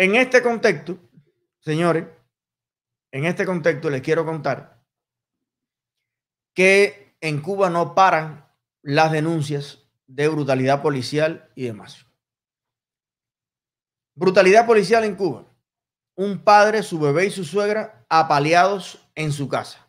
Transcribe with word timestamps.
En 0.00 0.16
este 0.16 0.40
contexto, 0.40 0.98
señores, 1.58 2.06
en 3.12 3.26
este 3.26 3.44
contexto 3.44 3.90
les 3.90 4.00
quiero 4.00 4.24
contar 4.24 4.82
que 6.54 7.18
en 7.20 7.42
Cuba 7.42 7.68
no 7.68 7.94
paran 7.94 8.50
las 8.80 9.12
denuncias 9.12 9.90
de 10.06 10.28
brutalidad 10.28 10.80
policial 10.80 11.52
y 11.54 11.64
demás. 11.64 12.06
Brutalidad 14.14 14.64
policial 14.64 15.04
en 15.04 15.16
Cuba. 15.16 15.44
Un 16.14 16.44
padre, 16.44 16.82
su 16.82 16.98
bebé 16.98 17.26
y 17.26 17.30
su 17.30 17.44
suegra 17.44 18.06
apaleados 18.08 19.06
en 19.14 19.32
su 19.32 19.50
casa. 19.50 19.86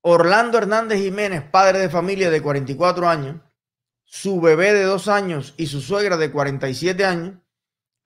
Orlando 0.00 0.56
Hernández 0.56 1.02
Jiménez, 1.02 1.42
padre 1.42 1.78
de 1.78 1.90
familia 1.90 2.30
de 2.30 2.40
44 2.40 3.06
años, 3.06 3.36
su 4.04 4.40
bebé 4.40 4.72
de 4.72 4.84
dos 4.84 5.08
años 5.08 5.52
y 5.58 5.66
su 5.66 5.82
suegra 5.82 6.16
de 6.16 6.32
47 6.32 7.04
años, 7.04 7.43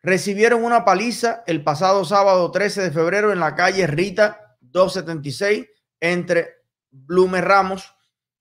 recibieron 0.02 0.64
una 0.64 0.84
paliza 0.84 1.42
el 1.46 1.64
pasado 1.64 2.04
sábado 2.04 2.50
13 2.50 2.82
de 2.82 2.90
febrero 2.90 3.32
en 3.32 3.40
la 3.40 3.54
calle 3.54 3.86
Rita 3.86 4.56
276 4.60 5.66
entre 6.00 6.58
Blume 6.90 7.40
Ramos 7.40 7.94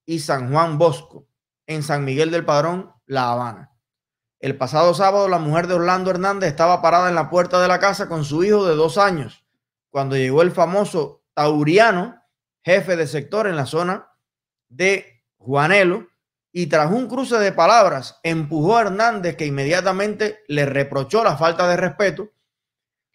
y 0.05 0.19
San 0.19 0.51
Juan 0.51 0.77
Bosco, 0.77 1.27
en 1.65 1.83
San 1.83 2.05
Miguel 2.05 2.31
del 2.31 2.45
Padrón, 2.45 2.93
La 3.05 3.31
Habana. 3.31 3.71
El 4.39 4.57
pasado 4.57 4.93
sábado 4.93 5.27
la 5.27 5.39
mujer 5.39 5.67
de 5.67 5.73
Orlando 5.73 6.11
Hernández 6.11 6.49
estaba 6.49 6.81
parada 6.81 7.09
en 7.09 7.15
la 7.15 7.29
puerta 7.29 7.59
de 7.59 7.67
la 7.67 7.79
casa 7.79 8.07
con 8.07 8.23
su 8.23 8.43
hijo 8.43 8.65
de 8.65 8.75
dos 8.75 8.97
años, 8.97 9.45
cuando 9.89 10.15
llegó 10.15 10.43
el 10.43 10.51
famoso 10.51 11.23
Tauriano, 11.33 12.21
jefe 12.63 12.95
de 12.95 13.07
sector 13.07 13.47
en 13.47 13.55
la 13.55 13.65
zona 13.65 14.11
de 14.69 15.23
Juanelo, 15.37 16.07
y 16.51 16.67
tras 16.67 16.91
un 16.91 17.07
cruce 17.07 17.37
de 17.37 17.51
palabras 17.51 18.19
empujó 18.23 18.77
a 18.77 18.81
Hernández 18.81 19.35
que 19.35 19.45
inmediatamente 19.45 20.43
le 20.47 20.65
reprochó 20.65 21.23
la 21.23 21.37
falta 21.37 21.67
de 21.67 21.77
respeto. 21.77 22.31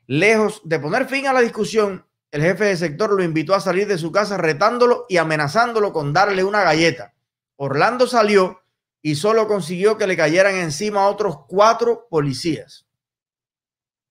Lejos 0.07 0.61
de 0.65 0.79
poner 0.79 1.07
fin 1.07 1.27
a 1.27 1.33
la 1.33 1.41
discusión, 1.41 2.07
el 2.31 2.43
jefe 2.43 2.65
de 2.65 2.77
sector 2.77 3.11
lo 3.13 3.23
invitó 3.23 3.55
a 3.55 3.61
salir 3.61 3.87
de 3.87 3.99
su 3.99 4.13
casa 4.13 4.37
retándolo 4.37 5.07
y 5.09 5.17
amenazándolo 5.17 5.93
con 5.93 6.13
darle 6.13 6.45
una 6.45 6.63
galleta. 6.63 7.15
Orlando 7.57 8.07
salió 8.07 8.63
y 9.01 9.17
solo 9.17 9.49
consiguió 9.49 9.99
que 9.99 10.07
le 10.07 10.17
cayeran 10.17 10.55
encima 10.55 11.09
otros 11.09 11.39
cuatro 11.49 12.07
policías. 12.09 12.87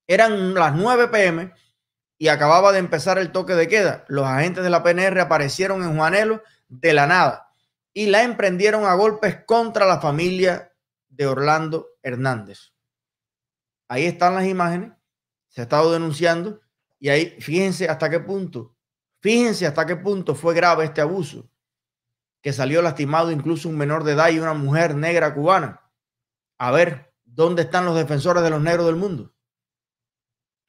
Eran 0.08 0.54
las 0.54 0.76
9 0.76 1.08
pm 1.08 1.54
y 2.18 2.28
acababa 2.28 2.72
de 2.72 2.80
empezar 2.80 3.18
el 3.18 3.32
toque 3.32 3.54
de 3.54 3.68
queda. 3.68 4.04
Los 4.08 4.26
agentes 4.26 4.64
de 4.64 4.70
la 4.70 4.84
PNR 4.84 5.20
aparecieron 5.22 5.84
en 5.84 5.96
Juanelo 5.96 6.44
de 6.68 6.94
la 6.94 7.08
nada 7.08 7.51
y 7.94 8.08
la 8.08 8.24
emprendieron 8.24 8.86
a 8.86 8.94
golpes 8.94 9.44
contra 9.46 9.86
la 9.86 10.00
familia 10.00 10.74
de 11.10 11.28
Orlando 11.28 11.88
Hernández. 12.02 12.74
Ahí 13.88 14.06
están 14.06 14.36
las 14.36 14.46
imágenes, 14.46 14.94
se 15.50 15.62
ha 15.62 15.64
estado 15.64 15.92
denunciando 15.92 16.62
y 17.00 17.10
ahí 17.10 17.38
fíjense 17.42 17.90
hasta 17.90 18.10
qué 18.10 18.20
punto, 18.20 18.76
fíjense 19.20 19.68
hasta 19.68 19.86
qué 19.86 19.98
punto 19.98 20.36
fue 20.36 20.54
grave 20.54 20.86
este 20.86 21.02
abuso, 21.02 21.50
que 22.42 22.54
salió 22.54 22.82
lastimado 22.82 23.32
incluso 23.32 23.68
un 23.68 23.78
menor 23.78 24.04
de 24.04 24.14
edad 24.14 24.30
y 24.30 24.40
una 24.40 24.54
mujer 24.54 24.96
negra 24.96 25.34
cubana. 25.34 25.82
A 26.58 26.72
ver, 26.72 27.14
¿dónde 27.26 27.64
están 27.64 27.86
los 27.86 27.96
defensores 27.96 28.44
de 28.44 28.50
los 28.50 28.62
negros 28.62 28.86
del 28.86 28.96
mundo? 28.96 29.34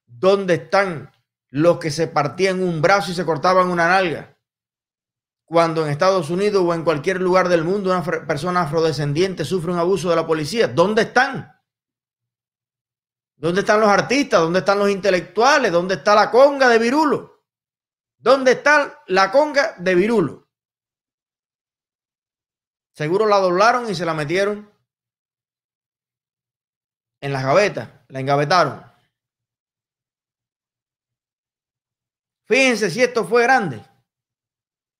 ¿Dónde 0.07 0.55
están 0.55 1.13
los 1.49 1.79
que 1.79 1.91
se 1.91 2.09
partían 2.09 2.63
un 2.63 2.83
brazo 2.83 3.13
y 3.13 3.15
se 3.15 3.25
cortaban 3.25 3.69
una 3.69 3.89
nalga? 3.89 4.32
Cuando 5.53 5.85
en 5.85 5.93
Estados 5.93 6.31
Unidos 6.31 6.65
o 6.67 6.73
en 6.73 6.83
cualquier 6.83 7.21
lugar 7.21 7.47
del 7.47 7.63
mundo 7.63 7.91
una 7.91 8.03
persona 8.03 8.63
afrodescendiente 8.63 9.45
sufre 9.45 9.71
un 9.71 9.79
abuso 9.79 10.09
de 10.09 10.17
la 10.17 10.27
policía? 10.27 10.67
¿Dónde 10.67 11.03
están? 11.03 11.61
¿Dónde 13.37 13.61
están 13.61 13.79
los 13.79 13.91
artistas? 13.91 14.41
¿Dónde 14.41 14.61
están 14.61 14.79
los 14.79 14.89
intelectuales? 14.89 15.71
¿Dónde 15.71 15.97
está 15.97 16.15
la 16.15 16.31
conga 16.31 16.71
de 16.71 16.79
Virulo? 16.79 17.45
¿Dónde 18.17 18.53
está 18.53 19.03
la 19.09 19.31
conga 19.31 19.75
de 19.77 19.95
Virulo? 19.95 20.49
Seguro 22.95 23.27
la 23.27 23.37
doblaron 23.37 23.91
y 23.91 23.95
se 23.95 24.07
la 24.07 24.15
metieron 24.15 24.73
en 27.21 27.31
las 27.31 27.45
gavetas, 27.45 27.91
la 28.09 28.21
engavetaron. 28.21 28.83
Fíjense 32.47 32.89
si 32.89 33.03
esto 33.03 33.27
fue 33.27 33.43
grande 33.43 33.92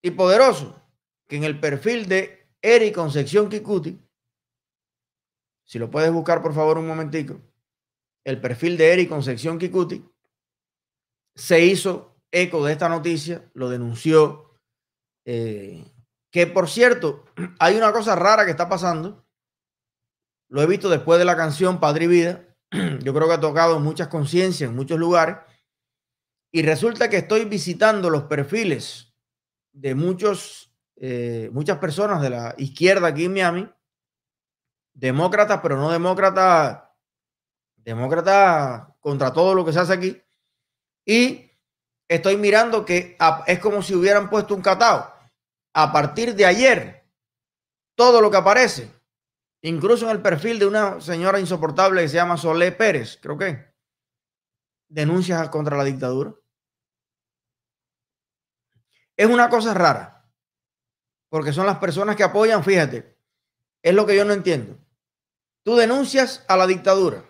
y 0.03 0.11
poderoso 0.11 0.83
que 1.29 1.37
en 1.37 1.45
el 1.45 1.59
perfil 1.61 2.09
de 2.09 2.49
Eric 2.61 2.95
Concepción 2.95 3.49
Kikuti, 3.49 3.99
si 5.65 5.79
lo 5.79 5.91
puedes 5.91 6.13
buscar 6.13 6.43
por 6.43 6.53
favor 6.53 6.79
un 6.79 6.87
momentico, 6.87 7.41
el 8.25 8.41
perfil 8.41 8.77
de 8.77 8.93
Eric 8.93 9.09
Concepción 9.09 9.59
Kikuti 9.59 10.05
se 11.35 11.65
hizo 11.65 12.17
eco 12.31 12.65
de 12.65 12.73
esta 12.73 12.89
noticia, 12.89 13.51
lo 13.55 13.69
denunció. 13.69 14.59
Eh, 15.25 15.85
que 16.31 16.47
por 16.47 16.69
cierto, 16.69 17.25
hay 17.59 17.77
una 17.77 17.93
cosa 17.93 18.17
rara 18.17 18.45
que 18.45 18.51
está 18.51 18.69
pasando. 18.69 19.25
Lo 20.49 20.63
he 20.63 20.67
visto 20.67 20.91
después 20.91 21.19
de 21.19 21.25
la 21.25 21.37
canción 21.37 21.81
Padre 21.81 22.05
y 22.05 22.09
Vida. 22.09 22.57
Yo 23.03 23.15
creo 23.15 23.29
que 23.29 23.35
ha 23.35 23.41
tocado 23.41 23.79
muchas 23.81 24.09
conciencias 24.09 24.69
en 24.69 24.77
muchos 24.77 24.99
lugares. 24.99 25.37
Y 26.53 26.63
resulta 26.63 27.09
que 27.09 27.19
estoy 27.19 27.47
visitando 27.47 28.11
los 28.11 28.25
perfiles 28.25 29.12
de 29.73 29.95
muchos, 29.95 30.73
eh, 30.97 31.51
muchas 31.53 31.79
personas 31.79 32.23
de 32.23 32.31
la 32.31 32.55
izquierda 32.59 33.09
aquí 33.09 33.25
en 33.25 33.33
Miami, 33.33 33.71
demócratas, 34.95 35.61
pero 35.63 35.77
no 35.77 35.91
demócratas, 35.91 36.85
demócratas 37.77 38.89
contra 39.01 39.33
todo 39.33 39.55
lo 39.55 39.65
que 39.65 39.73
se 39.73 39.81
hace 39.81 39.93
aquí. 39.95 40.23
Y 41.05 41.51
estoy 42.09 42.37
mirando 42.37 42.85
que 42.85 43.17
es 43.47 43.59
como 43.59 43.83
si 43.83 43.95
hubieran 43.95 44.31
puesto 44.31 44.55
un 44.55 44.63
catao. 44.63 45.13
A 45.75 45.91
partir 45.91 46.35
de 46.35 46.45
ayer, 46.45 47.05
todo 47.95 48.21
lo 48.21 48.31
que 48.31 48.37
aparece, 48.37 48.91
incluso 49.63 50.05
en 50.05 50.13
el 50.13 50.23
perfil 50.23 50.59
de 50.59 50.67
una 50.67 51.01
señora 51.01 51.41
insoportable 51.41 52.03
que 52.03 52.09
se 52.09 52.17
llama 52.17 52.37
Solé 52.37 52.73
Pérez, 52.73 53.19
creo 53.21 53.39
que, 53.39 53.73
denuncias 54.89 55.49
contra 55.49 55.77
la 55.77 55.85
dictadura. 55.85 56.35
Es 59.17 59.27
una 59.27 59.49
cosa 59.49 59.75
rara, 59.75 60.31
porque 61.29 61.53
son 61.53 61.67
las 61.67 61.79
personas 61.79 62.17
que 62.17 62.25
apoyan, 62.25 62.65
fíjate, 62.65 63.17
es 63.83 63.95
lo 63.95 64.07
que 64.07 64.17
yo 64.17 64.25
no 64.25 64.33
entiendo. 64.33 64.79
Tú 65.65 65.77
denuncias 65.77 66.45
a 66.49 66.57
la 66.57 66.67
dictadura. 66.67 67.25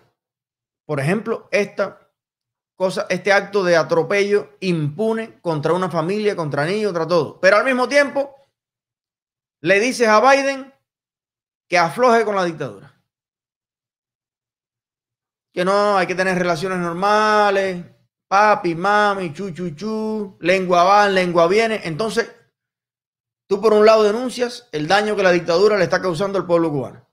Por 0.87 1.01
ejemplo, 1.01 1.49
esta 1.51 2.11
cosa, 2.75 3.07
este 3.09 3.33
acto 3.33 3.63
de 3.63 3.77
atropello 3.77 4.57
impune 4.61 5.41
contra 5.41 5.73
una 5.73 5.91
familia, 5.91 6.35
contra 6.35 6.65
niños, 6.65 6.93
contra 6.93 7.07
todo. 7.07 7.41
Pero 7.41 7.57
al 7.57 7.65
mismo 7.65 7.89
tiempo, 7.89 8.35
le 9.61 9.81
dices 9.81 10.09
a 10.09 10.21
Biden 10.21 10.73
que 11.69 11.79
afloje 11.79 12.25
con 12.25 12.35
la 12.35 12.45
dictadura. 12.45 13.01
Que 15.53 15.65
no, 15.65 15.97
hay 15.97 16.07
que 16.07 16.15
tener 16.15 16.39
relaciones 16.39 16.79
normales, 16.79 17.85
papi, 18.33 18.75
mami, 18.75 19.35
chu, 19.35 19.53
chu, 19.53 20.39
lengua 20.41 20.85
va, 20.85 21.07
lengua 21.07 21.47
viene. 21.49 21.83
Entonces, 21.85 22.35
tú 23.47 23.61
por 23.61 23.75
un 23.75 23.85
lado 23.85 24.05
denuncias 24.05 24.71
el 24.73 24.89
daño 24.89 25.15
que 25.15 25.23
la 25.23 25.33
dictadura 25.33 25.77
le 25.77 25.85
está 25.85 26.01
causando 26.01 26.39
al 26.39 26.47
pueblo 26.47 26.71
cubano. 26.71 27.07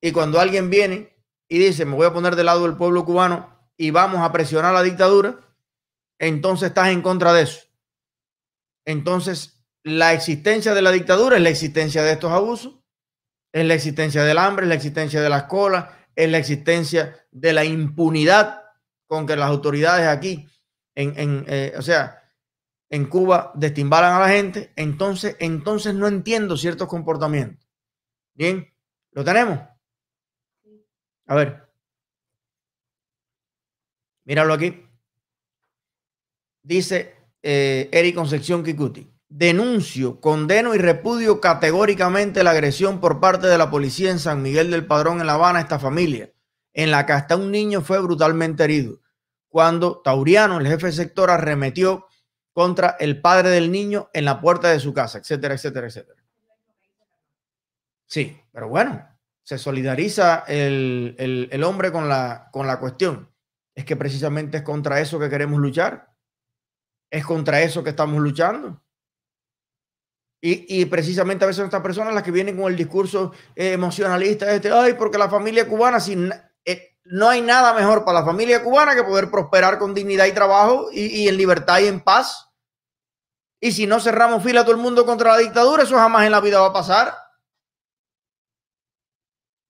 Y 0.00 0.12
cuando 0.12 0.38
alguien 0.38 0.70
viene 0.70 1.16
y 1.48 1.58
dice, 1.58 1.84
me 1.84 1.96
voy 1.96 2.06
a 2.06 2.12
poner 2.12 2.36
del 2.36 2.46
lado 2.46 2.62
del 2.62 2.76
pueblo 2.76 3.04
cubano 3.04 3.72
y 3.76 3.90
vamos 3.90 4.20
a 4.20 4.30
presionar 4.30 4.70
a 4.70 4.78
la 4.78 4.84
dictadura, 4.84 5.40
entonces 6.20 6.68
estás 6.68 6.90
en 6.90 7.02
contra 7.02 7.32
de 7.32 7.42
eso. 7.42 7.62
Entonces, 8.84 9.64
la 9.82 10.12
existencia 10.12 10.74
de 10.74 10.82
la 10.82 10.92
dictadura 10.92 11.38
es 11.38 11.42
la 11.42 11.48
existencia 11.48 12.04
de 12.04 12.12
estos 12.12 12.30
abusos, 12.30 12.76
es 13.52 13.66
la 13.66 13.74
existencia 13.74 14.22
del 14.22 14.38
hambre, 14.38 14.66
es 14.66 14.68
la 14.68 14.76
existencia 14.76 15.22
de 15.22 15.28
las 15.28 15.44
colas, 15.46 15.86
es 16.14 16.30
la 16.30 16.38
existencia 16.38 17.26
de 17.32 17.52
la 17.52 17.64
impunidad 17.64 18.69
con 19.10 19.26
que 19.26 19.34
las 19.34 19.48
autoridades 19.48 20.06
aquí, 20.06 20.46
en, 20.94 21.44
eh, 21.48 21.74
o 21.76 21.82
sea, 21.82 22.22
en 22.88 23.06
Cuba 23.06 23.50
destimbalan 23.56 24.14
a 24.14 24.20
la 24.20 24.28
gente, 24.28 24.72
entonces, 24.76 25.34
entonces 25.40 25.96
no 25.96 26.06
entiendo 26.06 26.56
ciertos 26.56 26.86
comportamientos. 26.86 27.68
Bien, 28.34 28.72
¿lo 29.10 29.24
tenemos? 29.24 29.58
A 31.26 31.34
ver. 31.34 31.68
Míralo 34.26 34.54
aquí. 34.54 34.80
Dice 36.62 37.16
eh, 37.42 37.88
Eric 37.90 38.14
Concepción 38.14 38.62
Kikuti. 38.62 39.10
Denuncio, 39.28 40.20
condeno 40.20 40.72
y 40.76 40.78
repudio 40.78 41.40
categóricamente 41.40 42.44
la 42.44 42.52
agresión 42.52 43.00
por 43.00 43.18
parte 43.18 43.48
de 43.48 43.58
la 43.58 43.72
policía 43.72 44.12
en 44.12 44.20
San 44.20 44.40
Miguel 44.40 44.70
del 44.70 44.86
Padrón 44.86 45.20
en 45.20 45.26
La 45.26 45.34
Habana 45.34 45.58
a 45.58 45.62
esta 45.62 45.80
familia 45.80 46.32
en 46.72 46.90
la 46.90 47.06
que 47.06 47.12
hasta 47.12 47.36
un 47.36 47.50
niño 47.50 47.80
fue 47.80 48.00
brutalmente 48.00 48.64
herido, 48.64 49.00
cuando 49.48 50.00
Tauriano, 50.00 50.58
el 50.58 50.66
jefe 50.66 50.92
sector, 50.92 51.30
arremetió 51.30 52.06
contra 52.52 52.96
el 53.00 53.20
padre 53.20 53.50
del 53.50 53.72
niño 53.72 54.08
en 54.12 54.24
la 54.24 54.40
puerta 54.40 54.68
de 54.68 54.80
su 54.80 54.92
casa, 54.92 55.18
etcétera, 55.18 55.54
etcétera, 55.54 55.86
etcétera. 55.88 56.22
Sí, 58.06 58.40
pero 58.52 58.68
bueno, 58.68 59.06
se 59.42 59.58
solidariza 59.58 60.44
el, 60.46 61.62
hombre 61.64 61.92
con 61.92 62.08
la, 62.08 62.48
con 62.52 62.66
la 62.66 62.78
cuestión. 62.78 63.28
es 63.74 63.84
que 63.84 63.96
precisamente 63.96 64.58
es 64.58 64.62
contra 64.62 65.00
eso 65.00 65.18
que 65.18 65.30
queremos 65.30 65.60
luchar. 65.60 66.12
Es 67.10 67.24
contra 67.24 67.60
eso 67.60 67.82
que 67.82 67.90
estamos 67.90 68.20
luchando. 68.20 68.80
Y, 70.42 70.86
precisamente 70.86 71.44
a 71.44 71.48
veces 71.48 71.64
estas 71.64 71.82
personas 71.82 72.14
las 72.14 72.22
que 72.22 72.30
vienen 72.30 72.56
con 72.56 72.70
el 72.70 72.76
discurso 72.76 73.32
eh, 73.54 73.72
emocionalista, 73.72 74.50
este, 74.54 74.70
ay, 74.72 74.94
porque 74.94 75.18
la 75.18 75.28
familia 75.28 75.68
cubana, 75.68 76.00
sin, 76.00 76.32
no 77.10 77.28
hay 77.28 77.42
nada 77.42 77.74
mejor 77.74 78.04
para 78.04 78.20
la 78.20 78.24
familia 78.24 78.62
cubana 78.62 78.94
que 78.94 79.02
poder 79.02 79.30
prosperar 79.30 79.78
con 79.78 79.94
dignidad 79.94 80.26
y 80.26 80.32
trabajo 80.32 80.90
y, 80.92 81.28
en 81.28 81.36
libertad 81.36 81.80
y 81.80 81.88
en 81.88 82.00
paz. 82.00 82.48
Y 83.60 83.72
si 83.72 83.86
no 83.86 83.98
cerramos 83.98 84.44
fila 84.44 84.62
todo 84.62 84.76
el 84.76 84.80
mundo 84.80 85.04
contra 85.04 85.32
la 85.32 85.38
dictadura, 85.38 85.82
eso 85.82 85.96
jamás 85.96 86.24
en 86.24 86.32
la 86.32 86.40
vida 86.40 86.60
va 86.60 86.68
a 86.68 86.72
pasar. 86.72 87.12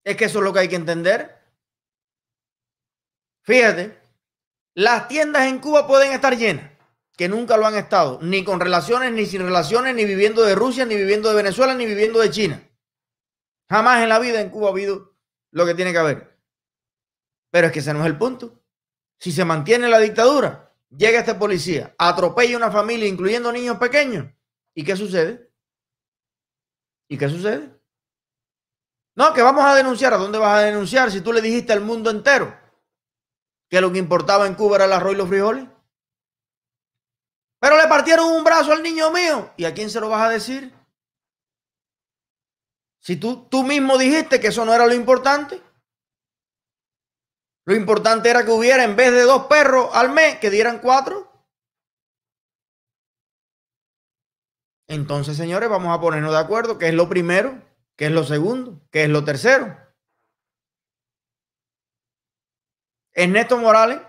Es 0.05 0.17
que 0.17 0.27
eso 0.27 0.39
es 0.39 0.45
lo 0.45 0.53
que 0.53 0.61
hay 0.61 0.69
que 0.69 0.77
entender. 0.77 1.39
Fíjate, 3.43 3.99
las 4.75 5.09
tiendas 5.09 5.47
en 5.47 5.61
Cuba 5.61 5.87
pueden 5.87 6.13
estar 6.13 6.37
llenas 6.37 6.71
que 7.17 7.29
nunca 7.29 7.57
lo 7.57 7.67
han 7.67 7.75
estado, 7.75 8.19
ni 8.23 8.45
con 8.45 8.61
relaciones, 8.61 9.13
ni 9.13 9.25
sin 9.27 9.43
relaciones, 9.43 9.95
ni 9.95 10.05
viviendo 10.05 10.43
de 10.43 10.55
Rusia, 10.55 10.85
ni 10.85 10.95
viviendo 10.95 11.31
de 11.31 11.37
Venezuela, 11.37 11.75
ni 11.75 11.87
viviendo 11.87 12.19
de 12.19 12.31
China. 12.31 12.63
Jamás 13.69 14.03
en 14.03 14.11
la 14.11 14.19
vida 14.19 14.41
en 14.41 14.51
Cuba 14.51 14.69
ha 14.69 14.73
habido 14.73 15.17
lo 15.53 15.65
que 15.65 15.75
tiene 15.75 15.93
que 15.93 15.99
haber. 15.99 16.30
Pero 17.51 17.67
es 17.67 17.73
que 17.73 17.81
ese 17.81 17.93
no 17.93 18.01
es 18.01 18.07
el 18.07 18.19
punto. 18.19 18.63
Si 19.19 19.33
se 19.33 19.45
mantiene 19.45 19.89
la 19.89 19.99
dictadura, 19.99 20.73
llega 20.89 21.21
este 21.21 21.35
policía, 21.35 21.95
atropella 21.99 22.57
una 22.57 22.71
familia, 22.71 23.09
incluyendo 23.09 23.53
niños 23.53 23.79
pequeños. 23.79 24.33
¿Y 24.75 24.85
qué 24.85 24.97
sucede? 24.97 25.53
¿Y 27.09 27.19
qué 27.19 27.29
sucede? 27.29 27.81
No, 29.17 29.35
que 29.35 29.43
vamos 29.43 29.65
a 29.65 29.75
denunciar. 29.75 30.15
¿A 30.15 30.17
dónde 30.17 30.39
vas 30.39 30.59
a 30.59 30.63
denunciar 30.63 31.11
si 31.11 31.21
tú 31.21 31.33
le 31.33 31.43
dijiste 31.43 31.73
al 31.73 31.81
mundo 31.81 32.11
entero 32.11 32.57
que 33.69 33.81
lo 33.81 33.93
que 33.93 33.99
importaba 33.99 34.47
en 34.47 34.55
Cuba 34.55 34.77
era 34.77 34.85
el 34.87 34.93
arroz 34.93 35.13
y 35.13 35.17
los 35.17 35.29
frijoles? 35.29 35.69
Pero 37.59 37.77
le 37.77 37.87
partieron 37.89 38.33
un 38.33 38.43
brazo 38.43 38.73
al 38.73 38.83
niño 38.83 39.11
mío. 39.11 39.53
¿Y 39.57 39.65
a 39.67 39.75
quién 39.75 39.91
se 39.91 40.01
lo 40.01 40.09
vas 40.09 40.23
a 40.23 40.31
decir? 40.31 40.73
Si 43.01 43.17
tú, 43.17 43.49
tú 43.51 43.65
mismo 43.65 43.99
dijiste 43.99 44.41
que 44.41 44.49
eso 44.49 44.65
no 44.65 44.73
era 44.73 44.87
lo 44.87 44.95
importante. 44.95 45.61
Lo 47.67 47.75
importante 47.75 48.31
era 48.31 48.45
que 48.45 48.51
hubiera, 48.51 48.85
en 48.85 48.97
vez 48.97 49.13
de 49.13 49.23
dos 49.23 49.47
perros 49.47 49.91
al 49.93 50.11
mes, 50.13 50.39
que 50.39 50.51
dieran 50.51 50.79
cuatro. 50.81 51.31
Entonces, 54.89 55.37
señores, 55.37 55.69
vamos 55.69 55.97
a 55.97 56.01
ponernos 56.01 56.33
de 56.33 56.39
acuerdo 56.39 56.79
qué 56.79 56.89
es 56.89 56.95
lo 56.95 57.09
primero, 57.09 57.63
qué 57.97 58.07
es 58.07 58.13
lo 58.13 58.25
segundo, 58.25 58.81
qué 58.91 59.05
es 59.05 59.09
lo 59.09 59.25
tercero. 59.25 59.77
Ernesto 63.13 63.59
Morales 63.59 64.01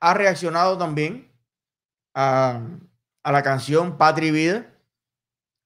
ha 0.00 0.14
reaccionado 0.14 0.78
también 0.78 1.32
a, 2.14 2.60
la 3.24 3.42
canción 3.42 3.98
Patria 3.98 4.28
y 4.28 4.32
Vida. 4.32 4.66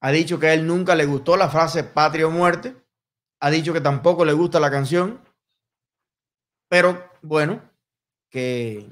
Ha 0.00 0.10
dicho 0.10 0.38
que 0.38 0.48
a 0.48 0.54
él 0.54 0.66
nunca 0.66 0.94
le 0.94 1.06
gustó 1.06 1.36
la 1.36 1.48
frase 1.48 1.84
patria 1.84 2.26
o 2.26 2.30
muerte. 2.30 2.76
Ha 3.40 3.50
dicho 3.50 3.72
que 3.72 3.80
tampoco 3.80 4.24
le 4.24 4.32
gusta 4.32 4.60
la 4.60 4.70
canción. 4.70 5.25
Pero 6.68 7.10
bueno, 7.22 7.62
que, 8.30 8.90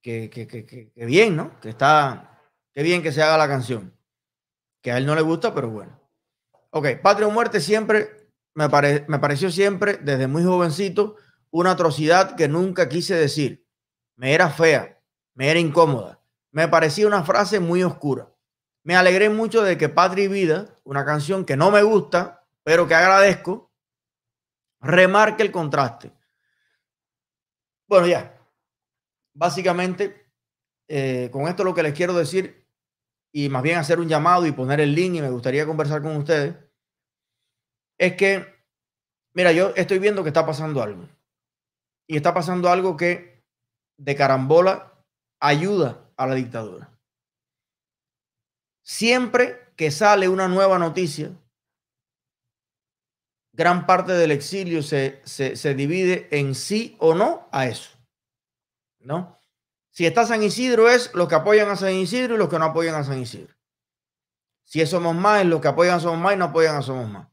que, 0.00 0.30
que, 0.30 0.46
que, 0.46 1.06
bien, 1.06 1.36
¿no? 1.36 1.58
Que 1.60 1.70
está, 1.70 2.40
que 2.72 2.82
bien 2.82 3.02
que 3.02 3.12
se 3.12 3.22
haga 3.22 3.38
la 3.38 3.48
canción. 3.48 3.96
Que 4.80 4.92
a 4.92 4.98
él 4.98 5.06
no 5.06 5.14
le 5.14 5.22
gusta, 5.22 5.54
pero 5.54 5.70
bueno. 5.70 5.98
Ok, 6.70 7.00
patria 7.02 7.26
o 7.26 7.30
muerte 7.30 7.60
siempre 7.60 8.30
me, 8.54 8.68
me 9.08 9.18
pareció 9.18 9.50
siempre, 9.50 9.98
desde 9.98 10.26
muy 10.26 10.44
jovencito, 10.44 11.16
una 11.50 11.72
atrocidad 11.72 12.36
que 12.36 12.48
nunca 12.48 12.88
quise 12.88 13.14
decir. 13.14 13.66
Me 14.16 14.34
era 14.34 14.48
fea, 14.48 15.00
me 15.34 15.50
era 15.50 15.58
incómoda 15.58 16.22
me 16.52 16.68
parecía 16.68 17.06
una 17.06 17.24
frase 17.24 17.58
muy 17.58 17.82
oscura. 17.82 18.28
Me 18.84 18.94
alegré 18.94 19.30
mucho 19.30 19.62
de 19.62 19.78
que 19.78 19.88
Patria 19.88 20.24
y 20.24 20.28
Vida, 20.28 20.68
una 20.84 21.04
canción 21.04 21.44
que 21.44 21.56
no 21.56 21.70
me 21.70 21.82
gusta, 21.82 22.46
pero 22.62 22.86
que 22.86 22.94
agradezco, 22.94 23.72
remarque 24.80 25.42
el 25.42 25.50
contraste. 25.50 26.12
Bueno, 27.92 28.06
ya. 28.06 28.42
Básicamente, 29.34 30.32
eh, 30.88 31.28
con 31.30 31.46
esto 31.46 31.62
lo 31.62 31.74
que 31.74 31.82
les 31.82 31.92
quiero 31.92 32.14
decir, 32.14 32.66
y 33.34 33.50
más 33.50 33.62
bien 33.62 33.76
hacer 33.76 34.00
un 34.00 34.08
llamado 34.08 34.46
y 34.46 34.52
poner 34.52 34.80
el 34.80 34.94
link, 34.94 35.16
y 35.16 35.20
me 35.20 35.28
gustaría 35.28 35.66
conversar 35.66 36.00
con 36.00 36.16
ustedes, 36.16 36.56
es 37.98 38.16
que, 38.16 38.46
mira, 39.34 39.52
yo 39.52 39.74
estoy 39.76 39.98
viendo 39.98 40.22
que 40.22 40.30
está 40.30 40.46
pasando 40.46 40.82
algo. 40.82 41.06
Y 42.08 42.16
está 42.16 42.32
pasando 42.32 42.70
algo 42.70 42.96
que 42.96 43.44
de 43.98 44.16
carambola 44.16 45.04
ayuda 45.38 46.10
a 46.16 46.26
la 46.26 46.34
dictadura. 46.34 46.98
Siempre 48.82 49.70
que 49.76 49.90
sale 49.90 50.30
una 50.30 50.48
nueva 50.48 50.78
noticia, 50.78 51.30
gran 53.52 53.86
parte 53.86 54.12
del 54.12 54.30
exilio 54.30 54.82
se, 54.82 55.20
se, 55.24 55.74
divide 55.74 56.28
en 56.30 56.54
sí 56.54 56.96
o 56.98 57.14
no 57.14 57.48
a 57.52 57.66
eso. 57.66 57.90
¿No? 59.00 59.38
Si 59.90 60.06
está 60.06 60.26
San 60.26 60.42
Isidro 60.42 60.88
es 60.88 61.14
los 61.14 61.28
que 61.28 61.34
apoyan 61.34 61.68
a 61.68 61.76
San 61.76 61.92
Isidro 61.94 62.34
y 62.34 62.38
los 62.38 62.48
que 62.48 62.58
no 62.58 62.66
apoyan 62.66 62.94
a 62.94 63.04
San 63.04 63.18
Isidro. 63.20 63.54
Si 64.64 64.80
es 64.80 64.90
Somos 64.90 65.14
Más 65.14 65.40
es 65.40 65.46
los 65.46 65.60
que 65.60 65.68
apoyan 65.68 65.96
a 65.96 66.00
Somos 66.00 66.18
Más 66.18 66.34
y 66.34 66.36
no 66.36 66.46
apoyan 66.46 66.76
a 66.76 66.82
Somos 66.82 67.08
Más. 67.10 67.28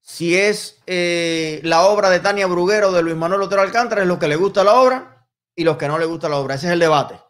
Si 0.00 0.36
es 0.36 0.80
eh, 0.86 1.60
la 1.62 1.82
obra 1.82 2.10
de 2.10 2.18
Tania 2.18 2.46
Bruguero 2.46 2.90
de 2.90 3.02
Luis 3.02 3.16
Manuel 3.16 3.42
Otero 3.42 3.62
Alcántara 3.62 4.02
es 4.02 4.08
los 4.08 4.18
que 4.18 4.26
le 4.26 4.36
gusta 4.36 4.64
la 4.64 4.74
obra 4.74 5.28
y 5.54 5.62
los 5.62 5.76
que 5.76 5.86
no 5.86 5.98
le 5.98 6.06
gusta 6.06 6.28
la 6.28 6.38
obra. 6.38 6.56
Ese 6.56 6.66
es 6.66 6.72
el 6.72 6.80
debate 6.80 7.20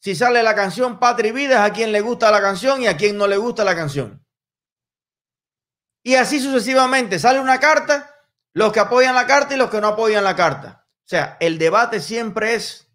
si 0.00 0.14
sale 0.14 0.42
la 0.42 0.54
canción 0.54 0.98
Patria 0.98 1.28
y 1.28 1.32
Vida, 1.32 1.64
es 1.64 1.70
a 1.70 1.74
quien 1.74 1.92
le 1.92 2.00
gusta 2.00 2.30
la 2.30 2.40
canción 2.40 2.82
y 2.82 2.86
a 2.86 2.96
quien 2.96 3.16
no 3.16 3.26
le 3.26 3.36
gusta 3.36 3.64
la 3.64 3.76
canción. 3.76 4.24
Y 6.02 6.14
así 6.14 6.40
sucesivamente. 6.40 7.18
Sale 7.18 7.40
una 7.40 7.60
carta, 7.60 8.14
los 8.52 8.72
que 8.72 8.80
apoyan 8.80 9.14
la 9.14 9.26
carta 9.26 9.54
y 9.54 9.58
los 9.58 9.70
que 9.70 9.80
no 9.80 9.88
apoyan 9.88 10.24
la 10.24 10.36
carta. 10.36 10.86
O 11.04 11.08
sea, 11.10 11.36
el 11.40 11.58
debate 11.58 12.00
siempre 12.00 12.54
es 12.54 12.88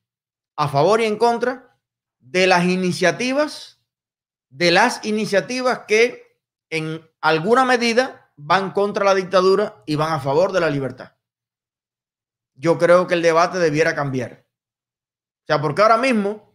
a 0.56 0.68
favor 0.68 1.02
y 1.02 1.06
en 1.06 1.18
contra 1.18 1.78
de 2.20 2.48
las 2.48 2.64
iniciativas, 2.64 3.82
de 4.50 4.72
las 4.72 5.04
iniciativas 5.06 5.80
que 5.88 6.42
en 6.70 7.08
alguna 7.22 7.66
medida 7.66 8.32
van 8.38 8.72
contra 8.72 9.06
la 9.06 9.16
dictadura 9.16 9.84
y 9.86 9.96
van 9.96 10.14
a 10.14 10.20
favor 10.20 10.52
de 10.52 10.60
la 10.62 10.70
libertad. 10.70 11.14
Yo 12.54 12.78
creo 12.78 13.06
que 13.06 13.16
el 13.16 13.22
debate 13.22 13.60
debiera 13.60 13.96
cambiar. 13.96 14.48
O 15.44 15.46
sea, 15.46 15.62
porque 15.62 15.82
ahora 15.82 15.98
mismo 15.98 16.46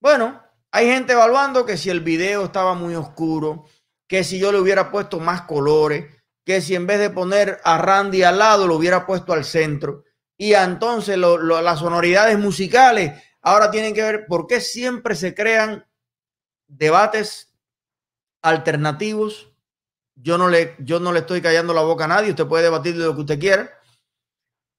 bueno, 0.00 0.40
hay 0.70 0.86
gente 0.86 1.12
evaluando 1.12 1.66
que 1.66 1.76
si 1.76 1.90
el 1.90 2.00
video 2.00 2.44
estaba 2.44 2.74
muy 2.74 2.94
oscuro, 2.94 3.64
que 4.08 4.24
si 4.24 4.38
yo 4.38 4.50
le 4.50 4.58
hubiera 4.58 4.90
puesto 4.90 5.20
más 5.20 5.42
colores, 5.42 6.06
que 6.44 6.60
si 6.60 6.74
en 6.74 6.86
vez 6.86 6.98
de 6.98 7.10
poner 7.10 7.60
a 7.62 7.78
Randy 7.78 8.22
al 8.22 8.38
lado 8.38 8.66
lo 8.66 8.74
hubiera 8.74 9.06
puesto 9.06 9.32
al 9.32 9.44
centro. 9.44 10.04
Y 10.36 10.54
entonces 10.54 11.18
las 11.18 11.78
sonoridades 11.78 12.38
musicales 12.38 13.22
ahora 13.42 13.70
tienen 13.70 13.94
que 13.94 14.02
ver 14.02 14.26
por 14.26 14.46
qué 14.46 14.60
siempre 14.60 15.14
se 15.14 15.34
crean 15.34 15.86
debates 16.66 17.54
alternativos. 18.42 19.52
Yo 20.16 20.38
no 20.38 20.48
le, 20.48 20.74
yo 20.78 20.98
no 20.98 21.12
le 21.12 21.20
estoy 21.20 21.40
callando 21.40 21.74
la 21.74 21.82
boca 21.82 22.04
a 22.04 22.08
nadie, 22.08 22.30
usted 22.30 22.46
puede 22.46 22.64
debatir 22.64 22.96
de 22.96 23.04
lo 23.04 23.14
que 23.14 23.20
usted 23.20 23.38
quiera, 23.38 23.70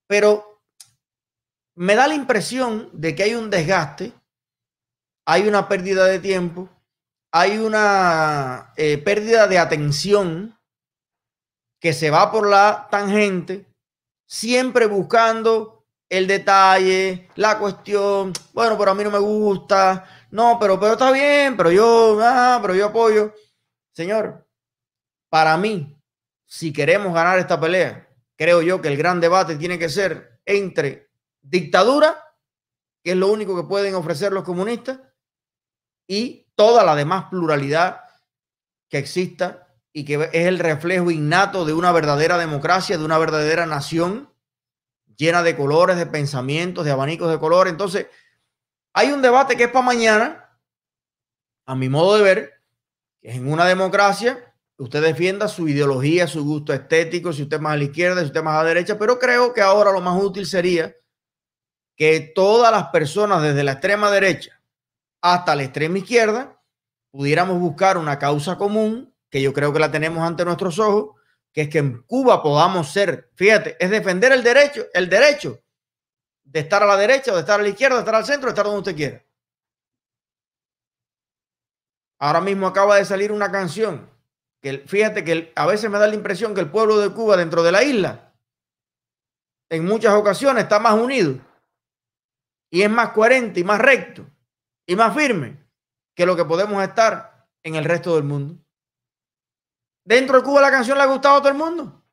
pero 0.07 0.63
me 1.75 1.95
da 1.95 2.07
la 2.07 2.15
impresión 2.15 2.89
de 2.91 3.15
que 3.15 3.23
hay 3.23 3.35
un 3.35 3.49
desgaste 3.49 4.13
hay 5.29 5.47
una 5.47 5.67
pérdida 5.67 6.05
de 6.05 6.17
tiempo, 6.17 6.67
hay 7.31 7.57
una 7.57 8.73
eh, 8.75 8.97
pérdida 8.97 9.47
de 9.47 9.59
atención 9.59 10.57
que 11.79 11.93
se 11.93 12.09
va 12.09 12.31
por 12.31 12.47
la 12.47 12.87
tangente, 12.91 13.65
siempre 14.25 14.87
buscando 14.87 15.85
el 16.09 16.27
detalle, 16.27 17.29
la 17.35 17.59
cuestión, 17.59 18.33
bueno, 18.53 18.77
pero 18.77 18.91
a 18.91 18.95
mí 18.95 19.03
no 19.03 19.11
me 19.11 19.19
gusta, 19.19 20.05
no, 20.31 20.57
pero, 20.59 20.79
pero 20.79 20.93
está 20.93 21.11
bien, 21.11 21.55
pero 21.55 21.71
yo, 21.71 22.19
ah, 22.21 22.59
pero 22.61 22.75
yo 22.75 22.87
apoyo. 22.87 23.33
Señor, 23.91 24.47
para 25.29 25.55
mí, 25.57 26.01
si 26.45 26.73
queremos 26.73 27.13
ganar 27.13 27.37
esta 27.37 27.59
pelea, 27.59 28.07
creo 28.35 28.61
yo 28.61 28.81
que 28.81 28.87
el 28.87 28.97
gran 28.97 29.19
debate 29.19 29.55
tiene 29.55 29.77
que 29.77 29.89
ser 29.89 30.41
entre 30.45 31.09
dictadura, 31.41 32.23
que 33.03 33.11
es 33.11 33.17
lo 33.17 33.31
único 33.31 33.55
que 33.55 33.67
pueden 33.67 33.95
ofrecer 33.95 34.33
los 34.33 34.43
comunistas, 34.43 34.99
y 36.09 36.47
toda 36.55 36.83
la 36.83 36.95
demás 36.95 37.25
pluralidad 37.29 38.01
que 38.89 38.97
exista 38.97 39.67
y 39.93 40.03
que 40.05 40.15
es 40.33 40.47
el 40.47 40.57
reflejo 40.57 41.11
innato 41.11 41.65
de 41.65 41.73
una 41.73 41.91
verdadera 41.91 42.37
democracia, 42.39 42.97
de 42.97 43.05
una 43.05 43.19
verdadera 43.19 43.67
nación 43.67 44.33
llena 45.15 45.43
de 45.43 45.55
colores, 45.55 45.97
de 45.97 46.07
pensamientos, 46.07 46.83
de 46.83 46.91
abanicos 46.91 47.29
de 47.29 47.37
color. 47.37 47.67
Entonces, 47.67 48.07
hay 48.93 49.11
un 49.11 49.21
debate 49.21 49.55
que 49.55 49.65
es 49.65 49.69
para 49.69 49.85
mañana, 49.85 50.49
a 51.67 51.75
mi 51.75 51.89
modo 51.89 52.17
de 52.17 52.23
ver, 52.23 52.53
que 53.21 53.29
es 53.29 53.35
en 53.35 53.51
una 53.51 53.65
democracia, 53.65 54.55
usted 54.77 55.03
defienda 55.03 55.47
su 55.47 55.67
ideología, 55.67 56.25
su 56.25 56.43
gusto 56.43 56.73
estético, 56.73 57.33
si 57.33 57.43
usted 57.43 57.59
más 57.59 57.73
a 57.73 57.77
la 57.77 57.83
izquierda, 57.83 58.21
si 58.21 58.27
usted 58.27 58.41
más 58.41 58.55
a 58.55 58.63
la 58.63 58.69
derecha, 58.69 58.97
pero 58.97 59.19
creo 59.19 59.53
que 59.53 59.61
ahora 59.61 59.91
lo 59.91 60.01
más 60.01 60.19
útil 60.19 60.47
sería 60.47 60.95
que 61.95 62.31
todas 62.33 62.71
las 62.71 62.87
personas 62.87 63.43
desde 63.43 63.63
la 63.63 63.73
extrema 63.73 64.09
derecha 64.09 64.58
hasta 65.21 65.55
la 65.55 65.63
extrema 65.63 65.97
izquierda 65.97 66.61
pudiéramos 67.11 67.59
buscar 67.59 67.97
una 67.97 68.19
causa 68.19 68.57
común, 68.57 69.13
que 69.29 69.41
yo 69.41 69.53
creo 69.53 69.73
que 69.73 69.79
la 69.79 69.91
tenemos 69.91 70.25
ante 70.25 70.45
nuestros 70.45 70.79
ojos, 70.79 71.15
que 71.51 71.61
es 71.61 71.69
que 71.69 71.79
en 71.79 72.03
Cuba 72.03 72.43
podamos 72.43 72.91
ser, 72.91 73.31
fíjate, 73.35 73.75
es 73.79 73.89
defender 73.89 74.31
el 74.31 74.43
derecho, 74.43 74.85
el 74.93 75.09
derecho 75.09 75.59
de 76.43 76.59
estar 76.61 76.81
a 76.83 76.85
la 76.85 76.97
derecha, 76.97 77.33
de 77.33 77.39
estar 77.39 77.59
a 77.59 77.63
la 77.63 77.69
izquierda, 77.69 77.95
de 77.95 78.01
estar 78.01 78.15
al 78.15 78.25
centro, 78.25 78.47
de 78.47 78.51
estar 78.51 78.65
donde 78.65 78.79
usted 78.79 78.95
quiera. 78.95 79.25
Ahora 82.19 82.41
mismo 82.41 82.67
acaba 82.67 82.97
de 82.97 83.05
salir 83.05 83.31
una 83.31 83.51
canción 83.51 84.09
que 84.61 84.79
fíjate 84.79 85.23
que 85.23 85.53
a 85.55 85.65
veces 85.65 85.89
me 85.89 85.99
da 85.99 86.07
la 86.07 86.15
impresión 86.15 86.53
que 86.53 86.59
el 86.59 86.69
pueblo 86.69 86.99
de 86.99 87.11
Cuba 87.13 87.37
dentro 87.37 87.63
de 87.63 87.71
la 87.71 87.83
isla 87.83 88.33
en 89.69 89.85
muchas 89.85 90.13
ocasiones 90.13 90.63
está 90.63 90.79
más 90.79 90.99
unido 90.99 91.35
y 92.69 92.81
es 92.81 92.89
más 92.89 93.11
coherente 93.11 93.61
y 93.61 93.63
más 93.63 93.79
recto 93.79 94.25
y 94.89 94.95
más 94.95 95.15
firme 95.15 95.63
que 96.15 96.25
lo 96.25 96.35
que 96.35 96.45
podemos 96.45 96.81
estar 96.81 97.47
en 97.61 97.75
el 97.75 97.85
resto 97.85 98.15
del 98.15 98.23
mundo. 98.23 98.57
Dentro 100.03 100.37
de 100.37 100.43
Cuba 100.43 100.61
la 100.61 100.71
canción 100.71 100.97
le 100.97 101.03
ha 101.03 101.07
gustado 101.07 101.35
a 101.35 101.39
todo 101.41 101.49
el 101.49 101.57
mundo. 101.57 102.03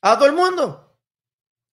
A 0.00 0.16
todo 0.16 0.26
el 0.26 0.32
mundo. 0.32 0.98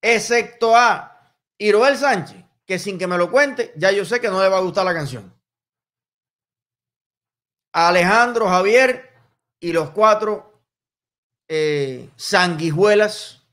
Excepto 0.01 0.75
a 0.75 1.34
Iroel 1.58 1.98
Sánchez, 1.98 2.44
que 2.65 2.77
sin 2.77 3.00
que 3.00 3.08
me 3.08 3.17
lo 3.17 3.32
cuente, 3.32 3.72
ya 3.77 3.89
yo 3.94 4.03
sé 4.03 4.20
que 4.20 4.27
no 4.27 4.44
le 4.44 4.50
va 4.50 4.58
a 4.58 4.62
gustar 4.62 4.84
la 4.84 4.94
canción. 4.94 5.34
Alejandro 7.72 8.50
Javier 8.50 9.10
y 9.62 9.72
los 9.72 9.91
cuatro 9.91 10.65
eh, 11.48 12.10
sanguijuelas 12.17 13.48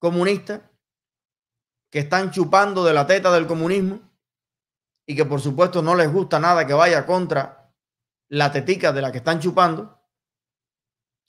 comunistas 0.00 0.62
que 1.92 2.00
están 2.00 2.32
chupando 2.32 2.82
de 2.82 2.92
la 2.92 3.06
teta 3.06 3.30
del 3.30 3.46
comunismo 3.46 4.13
y 5.06 5.14
que 5.14 5.24
por 5.24 5.40
supuesto 5.40 5.82
no 5.82 5.94
les 5.94 6.12
gusta 6.12 6.38
nada 6.38 6.66
que 6.66 6.72
vaya 6.72 7.04
contra 7.06 7.72
la 8.28 8.50
tetica 8.50 8.92
de 8.92 9.02
la 9.02 9.12
que 9.12 9.18
están 9.18 9.40
chupando, 9.40 10.00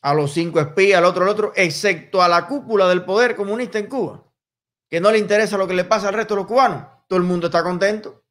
a 0.01 0.13
los 0.13 0.33
cinco 0.33 0.59
espías, 0.59 0.99
al 0.99 1.05
otro, 1.05 1.23
al 1.23 1.29
otro, 1.29 1.51
excepto 1.55 2.21
a 2.21 2.27
la 2.27 2.45
cúpula 2.45 2.87
del 2.87 3.03
poder 3.03 3.35
comunista 3.35 3.79
en 3.79 3.87
Cuba, 3.87 4.23
que 4.87 5.01
no 5.01 5.11
le 5.11 5.17
interesa 5.17 5.57
lo 5.57 5.67
que 5.67 5.73
le 5.73 5.83
pasa 5.83 6.09
al 6.09 6.13
resto 6.13 6.35
de 6.35 6.41
los 6.41 6.47
cubanos. 6.47 6.85
Todo 7.07 7.17
el 7.17 7.25
mundo 7.25 7.47
está 7.47 7.63
contento. 7.63 8.23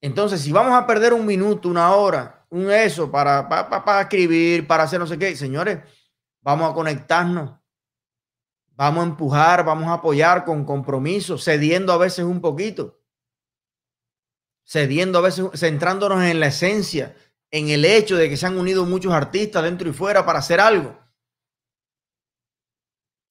Entonces, 0.00 0.40
si 0.40 0.50
vamos 0.50 0.72
a 0.72 0.86
perder 0.86 1.12
un 1.12 1.26
minuto, 1.26 1.68
una 1.68 1.94
hora, 1.94 2.46
un 2.50 2.70
eso 2.70 3.10
para, 3.10 3.48
para, 3.48 3.84
para 3.84 4.00
escribir, 4.02 4.66
para 4.66 4.84
hacer 4.84 4.98
no 4.98 5.06
sé 5.06 5.18
qué, 5.18 5.36
señores, 5.36 5.80
vamos 6.40 6.70
a 6.70 6.74
conectarnos, 6.74 7.58
vamos 8.70 9.04
a 9.04 9.08
empujar, 9.08 9.64
vamos 9.64 9.88
a 9.88 9.94
apoyar 9.94 10.44
con 10.44 10.64
compromiso, 10.64 11.36
cediendo 11.36 11.92
a 11.92 11.98
veces 11.98 12.24
un 12.24 12.40
poquito, 12.40 12.97
cediendo 14.68 15.18
a 15.18 15.22
veces, 15.22 15.46
centrándonos 15.54 16.22
en 16.24 16.40
la 16.40 16.48
esencia, 16.48 17.16
en 17.50 17.68
el 17.70 17.84
hecho 17.84 18.16
de 18.16 18.28
que 18.28 18.36
se 18.36 18.46
han 18.46 18.58
unido 18.58 18.84
muchos 18.84 19.12
artistas 19.12 19.62
dentro 19.62 19.88
y 19.88 19.92
fuera 19.92 20.26
para 20.26 20.40
hacer 20.40 20.60
algo. 20.60 20.98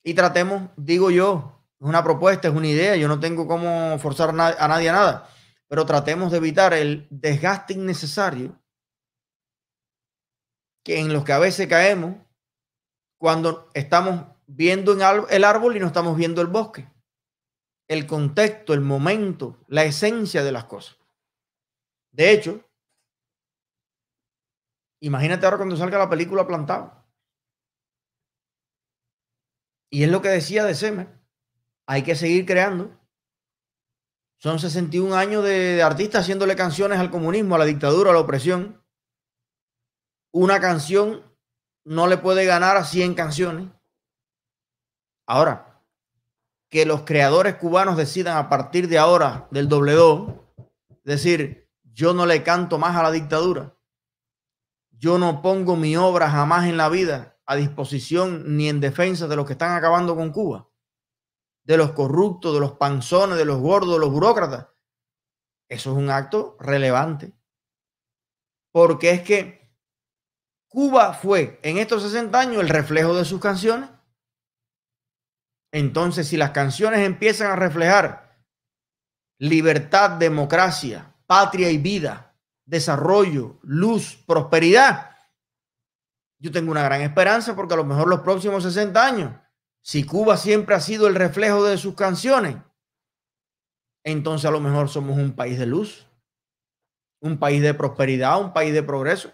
Y 0.04 0.14
tratemos, 0.14 0.72
digo 0.78 1.12
yo, 1.12 1.64
es 1.80 1.88
una 1.88 2.04
propuesta, 2.04 2.48
es 2.48 2.56
una 2.56 2.68
idea, 2.68 2.96
yo 2.96 3.08
no 3.08 3.20
tengo 3.20 3.48
cómo 3.48 4.00
forzar 4.00 4.30
a 4.30 4.68
nadie 4.68 4.90
a 4.90 4.94
nada 4.94 5.30
pero 5.68 5.86
tratemos 5.86 6.32
de 6.32 6.38
evitar 6.38 6.74
el 6.74 7.08
desgaste 7.10 7.74
innecesario 7.74 8.60
que 10.84 11.00
en 11.00 11.12
los 11.12 11.26
que 11.26 11.34
a 11.34 11.40
veces 11.40 11.68
caemos 11.68 12.16
cuando 13.18 13.70
estamos 13.74 14.26
viendo 14.46 14.94
el 15.30 15.44
árbol 15.44 15.76
y 15.76 15.80
no 15.80 15.88
estamos 15.88 16.16
viendo 16.16 16.42
el 16.42 16.48
bosque. 16.48 16.90
El 17.90 18.06
contexto, 18.06 18.74
el 18.74 18.82
momento, 18.82 19.58
la 19.68 19.84
esencia 19.84 20.44
de 20.44 20.52
las 20.52 20.66
cosas. 20.66 20.98
De 22.18 22.32
hecho, 22.32 22.62
imagínate 25.00 25.46
ahora 25.46 25.58
cuando 25.58 25.78
salga 25.78 25.98
la 25.98 26.10
película 26.10 26.46
Plantado. 26.46 27.06
Y 29.90 30.04
es 30.04 30.10
lo 30.10 30.22
que 30.22 30.28
decía 30.28 30.66
de 30.66 30.76
Semer. 30.76 31.08
Hay 31.86 32.04
que 32.04 32.16
seguir 32.16 32.46
creando 32.46 32.98
son 34.40 34.60
61 34.60 35.16
años 35.16 35.44
de, 35.44 35.82
artistas 35.82 36.22
haciéndole 36.22 36.56
canciones 36.56 37.00
al 37.00 37.10
comunismo, 37.10 37.56
a 37.56 37.58
la 37.58 37.66
dictadura, 37.66 38.12
a 38.12 38.14
la 38.14 38.20
opresión. 38.20 38.84
Una 40.32 40.60
canción 40.60 41.24
no 41.86 42.08
le 42.08 42.18
puede 42.18 42.46
ganar 42.46 42.78
a 42.78 42.86
100 42.86 43.16
canciones. 43.16 43.70
Ahora, 45.26 45.84
que 46.70 46.86
los 46.86 47.02
creadores 47.02 47.56
cubanos 47.56 47.98
decidan 47.98 48.38
a 48.38 48.48
partir 48.48 48.88
de 48.88 49.00
ahora 49.00 49.48
del 49.50 49.68
doble 49.70 49.94
do, 49.94 50.54
decir, 51.04 51.67
yo 51.98 52.14
no 52.14 52.28
le 52.28 52.44
canto 52.44 52.78
más 52.78 52.96
a 52.96 53.02
la 53.02 53.12
dictadura, 53.12 53.76
yo 54.92 55.18
no 55.18 55.42
pongo 55.42 55.76
mi 55.76 55.98
obra 55.98 56.30
jamás 56.30 56.68
en 56.68 56.78
la 56.78 56.90
vida 56.90 57.40
a 57.48 57.56
disposición 57.56 58.56
ni 58.56 58.70
en 58.70 58.80
defensa 58.80 59.28
de 59.28 59.36
los 59.36 59.48
que 59.48 59.54
están 59.54 59.76
acabando 59.76 60.16
con 60.16 60.32
Cuba 60.32 60.70
de 61.64 61.76
los 61.76 61.92
corruptos, 61.92 62.54
de 62.54 62.62
los 62.62 62.74
panzones, 62.74 63.38
de 63.38 63.44
los 63.44 63.60
gordos, 63.60 63.96
de 63.96 64.00
los 64.00 64.10
burócratas. 64.10 64.68
Eso 65.68 65.92
es 65.92 65.98
un 65.98 66.10
acto 66.10 66.56
relevante. 66.62 67.34
Porque 68.72 69.12
es 69.12 69.22
que 69.22 69.76
Cuba 70.70 71.14
fue 71.14 71.60
en 71.64 71.78
estos 71.78 72.04
60 72.04 72.40
años 72.40 72.62
el 72.62 72.70
reflejo 72.70 73.14
de 73.16 73.26
sus 73.26 73.42
canciones. 73.42 73.90
Entonces, 75.74 76.30
si 76.30 76.38
las 76.38 76.52
canciones 76.52 77.02
empiezan 77.02 77.52
a 77.52 77.58
reflejar 77.58 78.40
libertad, 79.40 80.12
democracia, 80.12 81.17
patria 81.28 81.70
y 81.70 81.78
vida, 81.78 82.36
desarrollo, 82.66 83.60
luz, 83.62 84.18
prosperidad, 84.26 85.12
yo 86.40 86.52
tengo 86.52 86.72
una 86.72 86.84
gran 86.84 87.02
esperanza 87.02 87.56
porque 87.56 87.76
a 87.76 87.78
lo 87.78 87.84
mejor 87.84 88.08
los 88.08 88.22
próximos 88.22 88.64
60 88.64 89.06
años 89.06 89.32
si 89.88 90.04
Cuba 90.04 90.36
siempre 90.36 90.76
ha 90.76 90.82
sido 90.82 91.08
el 91.08 91.16
reflejo 91.16 91.64
de 91.64 91.78
sus 91.78 91.96
canciones, 91.96 92.58
entonces 94.04 94.46
a 94.46 94.52
lo 94.52 94.60
mejor 94.60 94.90
somos 94.90 95.18
un 95.18 95.32
país 95.32 95.58
de 95.58 95.66
luz, 95.66 96.06
un 97.22 97.40
país 97.40 97.62
de 97.62 97.74
prosperidad, 97.74 98.38
un 98.38 98.52
país 98.52 98.74
de 98.74 98.84
progreso. 98.84 99.32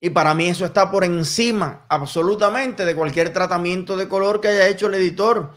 Y 0.00 0.08
para 0.08 0.32
mí 0.32 0.48
eso 0.48 0.64
está 0.64 0.90
por 0.90 1.04
encima 1.04 1.84
absolutamente 1.90 2.86
de 2.86 2.94
cualquier 2.94 3.30
tratamiento 3.30 3.94
de 3.98 4.08
color 4.08 4.40
que 4.40 4.48
haya 4.48 4.68
hecho 4.68 4.86
el 4.86 4.94
editor 4.94 5.54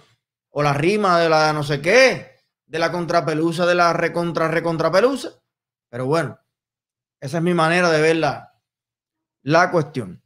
o 0.49 0.61
la 0.61 0.73
rima 0.73 1.17
de 1.17 1.29
la 1.29 1.53
no 1.53 1.63
sé 1.63 1.79
qué, 1.79 2.36
de 2.67 2.79
la 2.79 2.91
contrapelusa, 2.91 3.65
de 3.65 3.75
la 3.75 3.93
recontra 3.93 4.47
recontrapelusa. 4.47 5.41
Pero 5.89 6.05
bueno, 6.05 6.39
esa 7.19 7.37
es 7.37 7.43
mi 7.43 7.53
manera 7.53 7.89
de 7.89 8.01
ver 8.01 8.17
la, 8.17 8.61
la 9.41 9.71
cuestión. 9.71 10.21